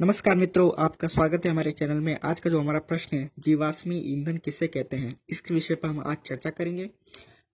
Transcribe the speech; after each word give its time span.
नमस्कार 0.00 0.36
मित्रों, 0.36 0.70
आपका 0.78 1.08
स्वागत 1.08 1.44
है 1.44 1.50
हमारे 1.50 1.70
चैनल 1.72 2.00
में। 2.00 2.18
आज 2.24 2.40
का 2.40 2.50
जो 2.50 2.60
हमारा 2.60 2.78
प्रश्न 2.78 3.16
है, 3.16 3.30
जीवाश्मी 3.38 3.98
ईंधन 3.98 4.36
किसे 4.36 4.66
कहते 4.66 4.96
हैं? 4.96 5.20
इसके 5.30 5.54
विषय 5.54 5.74
पर 5.74 5.88
हम 5.88 6.00
आज 6.00 6.16
चर्चा 6.26 6.50
करेंगे। 6.50 6.90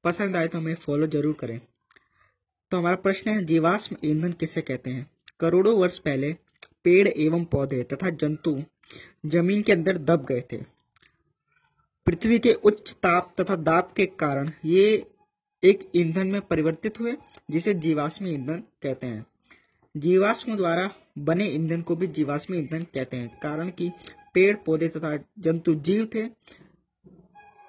पसंद 0.05 0.37
आए 0.37 0.49
तो 0.49 0.59
हमें 0.59 0.75
फॉलो 0.75 1.07
ज़रूर 1.07 1.37
करें। 1.41 1.61
तो 2.71 2.77
हमारा 2.77 2.97
प्रश्न 2.97 3.31
है, 3.31 3.45
जीवाश्म 3.45 3.97
ईंधन 4.05 4.33
किसे 4.33 4.61
कहते 4.61 4.91
हैं? 4.91 5.11
करोड़ों 5.41 5.79
वर्ष 5.79 5.99
पहले 5.99 6.33
पेड़ 6.85 7.09
एवं 7.09 7.45
पौधे 7.45 7.83
तथा 7.83 8.11
जंतु 8.11 8.59
ज़मीन 9.27 9.63
के 9.63 9.73
अंदर 9.73 9.99
दब 9.99 10.25
गए 10.25 10.43
थे। 10.53 10.57
पृथ्वी 12.07 12.39
के 12.39 12.53
उच्च 12.53 12.93
ताप 12.93 13.35
तथा 13.41 13.57
दाब 13.57 13.93
के 13.97 14.07
कारण 14.07 14.51
ये 14.65 15.07
एक 15.63 15.91
ईंधन 15.95 16.27
में 16.27 16.41
परिवर्तित 16.41 17.01
हुए, 17.01 17.17
जिसे 17.51 17.75
जीवाश्मी 17.75 18.31
ईंधन 18.31 18.63
कहते 18.83 19.07
हैं। 19.07 19.27
जीवाश्म 19.97 20.57
द्वारा 20.57 20.91
बने 21.19 21.45
ईंधन 21.45 21.83
को 21.83 21.97
भी 21.97 22.07
जीवाश्मी 22.07 22.59
ईंधन 22.59 22.83
कहते 22.83 23.17
हैं, 23.17 23.41
कारण 23.43 23.69
कि 23.69 23.91
पेड़, 24.35 24.57
पौधे 24.57 24.89
तथा 24.89 25.17
जंतु 25.39 25.75
जीव 25.75 26.09
थे। 26.15 26.27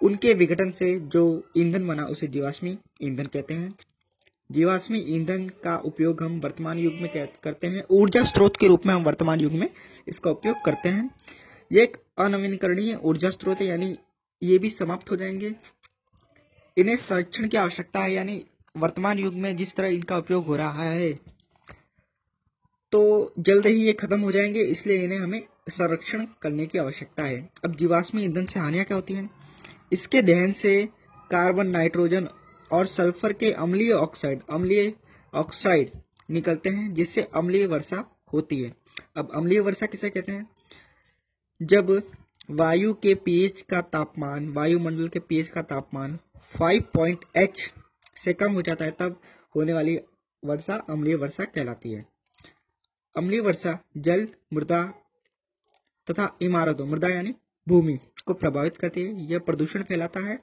उनके 0.01 0.33
विघटन 0.33 0.71
से 0.71 0.99
जो 0.99 1.43
ईंधन 1.57 1.87
बना, 1.87 2.05
उसे 2.05 2.27
जीवाश्मी 2.27 2.77
ईंधन 3.01 3.25
कहते 3.25 3.53
हैं। 3.53 3.73
जीवाश्मी 4.51 4.99
ईंधन 4.99 5.49
का 5.49 5.77
उपयोग 5.77 6.23
हम 6.23 6.39
वर्तमान 6.39 6.79
युग 6.79 6.93
में 6.93 7.27
करते 7.43 7.67
हैं। 7.67 7.83
ऊर्जा 7.91 8.23
स्रोत 8.23 8.57
के 8.57 8.67
रूप 8.67 8.85
में 8.85 8.93
हम 8.93 9.03
वर्तमान 9.03 9.39
युग 9.39 9.51
में 9.51 9.69
इसका 10.07 10.31
उपयोग 10.31 10.55
करते 10.65 10.89
हैं। 10.89 11.11
ये 11.71 11.83
एक 11.83 11.97
अनवीनकरणीय 12.17 12.95
ऊर्जा 12.95 13.29
स्रोत 13.29 13.57
है, 13.61 13.67
यानी 13.67 13.97
ये 14.43 14.57
भी 14.57 14.69
समाप्त 14.69 15.11
हो 15.11 15.15
जाएँगे। 15.15 15.55
इन्हें 16.77 16.97
संरक्षण 16.97 17.47
की 17.47 17.57
आवश्यकता 17.57 17.99
है, 17.99 18.13
यानी 18.13 18.45
वर्तमान 18.77 19.19
युग 19.19 19.33
में 19.33 19.55
जिस 19.55 19.75
तरह 19.75 19.87
इनका 19.87 20.17
उपयोग 20.17 20.45
हो 20.45 20.55
रहा 20.55 20.83
है। 20.83 21.32
तो 22.93 23.33
जल्द 23.39 23.65
ही 23.65 23.73
ये 23.73 23.93
खत्म 23.93 24.19
हो 24.19 24.31
जाएँगे, 24.31 24.61
इसलिए 24.61 25.03
इन्हें 25.03 25.19
हमें 25.19 25.47
संरक्षण 25.69 26.25
करने 26.41 26.65
की 26.65 26.77
आवश्यकता 26.77 27.23
है। 27.23 27.49
अब 27.65 27.75
जीवाश्मी 27.75 28.23
ईंधन 28.23 28.45
से 28.45 28.59
हानियाँ 28.59 28.85
क्या 28.85 28.97
होती 28.97 29.13
हैं? 29.13 29.29
इसके 29.91 30.21
दहन 30.21 30.51
से 30.51 30.89
कार्बन, 31.31 31.67
नाइट्रोजन 31.67 32.27
और 32.71 32.87
सल्फ़र 32.87 33.33
के 33.33 33.51
अम्लीय 33.51 33.91
ऑक्साइड 33.91 34.41
अम्लीय 34.49 34.93
ऑक्साइड 35.33 35.91
निकलते 36.31 36.69
हैं, 36.69 36.93
जिससे 36.93 37.21
अम्लीय 37.21 37.65
वर्षा 37.65 38.05
होती 38.33 38.63
है। 38.63 38.73
अब 39.15 39.31
अम्लीय 39.35 39.59
वर्षा 39.59 39.85
किसे 39.85 40.09
कहते 40.09 40.31
हैं? 40.31 40.49
जब 41.61 42.03
वायु 42.51 42.93
के 42.93 43.15
पीएच 43.15 43.61
का 43.61 43.81
तापमान, 43.81 44.49
वायुमंडल 44.49 45.07
के 45.07 45.19
पीएच 45.19 45.49
का 45.49 45.61
तापमान 45.61 46.19
5 46.59 46.83
पॉइंट 46.93 47.25
एच 47.37 47.73
से 48.17 48.33
कम 48.33 48.51
हो 48.51 48.61
जाता 48.61 48.85
है, 48.85 48.91
तब 48.91 49.21
होने 49.55 49.73
वाली 49.73 49.99
वर्षा 50.45 50.75
अम्लीय 50.89 51.15
वर्षा 51.15 51.43
कहलाती 51.43 51.91
है। 51.91 52.12
अम्लीय 53.15 53.39
वर्षा, 53.39 53.79
जल, 53.97 54.27
मृदा 54.53 54.83
तथा 56.07 56.37
इमारतों। 56.41 56.85
मृदा 56.87 57.07
यानी 57.07 57.33
भूमि 57.67 57.99
को 58.25 58.33
प्रभावित 58.33 58.77
करती 58.77 59.01
है। 59.01 59.31
यह 59.31 59.39
प्रदूषण 59.39 59.83
फैलाता 59.83 60.19
है 60.19 60.37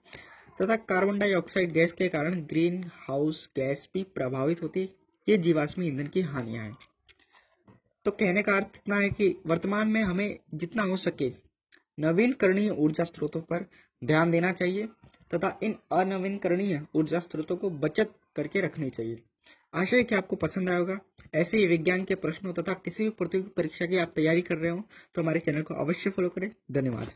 तथा 0.61 0.77
कार्बन 0.77 1.19
डाइऑक्साइड 1.19 1.73
गैस 1.73 1.93
के 1.93 2.09
कारण 2.09 2.35
ग्रीन 2.35 2.91
हाउस 2.95 3.49
गैस 3.57 3.89
भी 3.95 4.03
प्रभावित 4.15 4.63
होती 4.63 4.81
है। 4.81 4.89
ये 5.29 5.37
जीवाश्मी 5.39 5.87
ईंधन 5.87 6.07
की 6.07 6.21
हानियाँ 6.21 6.65
हैं। 6.65 6.77
तो 8.05 8.11
कहने 8.11 8.43
का 8.43 8.53
अर्थ 8.53 8.67
इतना 8.77 8.97
है 8.97 9.09
कि 9.09 9.35
वर्तमान 9.47 9.89
में 9.89 10.03
हमें 10.03 10.39
जितना 10.55 10.83
हो 10.83 10.97
सके 10.97 11.33
नवीनकरणीय 12.01 12.71
ऊर्जा 12.71 13.05
स्रोतों 13.05 13.41
पर 13.41 13.67
ध्यान 14.05 14.31
देना 14.31 14.53
चाहिए 14.53 14.87
तथा 15.35 15.59
इन 15.63 15.75
अनवीनकरणीय 15.93 16.81
ऊर्जा 16.95 17.19
स्रोतों 17.19 17.57
को 17.57 17.71
बचत 17.71 18.13
करके 18.37 18.61
रखनी 18.61 18.91
चाहिए। 18.91 19.23
आशा 19.75 19.97
है 19.97 20.05
कि 20.05 20.15
आपको 20.15 20.37
पसंद 20.37 20.69
आया 20.69 20.79
होगा। 20.79 20.99
ऐसे 21.35 21.57
ही 21.57 21.67
विज्ञान 21.67 22.05
के 22.05 22.15
प्रश्नों 22.15 22.53
तथा 22.53 22.73
किसी 22.75 23.05
भी 23.05 23.11
प्रतियोगी 23.11 23.51
परीक्षा 23.57 23.87
की 23.87 23.97
आप 23.97 24.13
तैयारी 24.17 24.43
कर 24.43 24.57
रहे 24.57 24.71
हो 24.71 24.83
तो 25.15 25.23
हमारे 25.23 25.41
चैनल 25.41 25.63
को 25.63 25.75
अवश्य 25.75 26.11
फॉलो 26.11 26.29
करें। 26.29 26.51
धन्यवाद। 26.73 27.13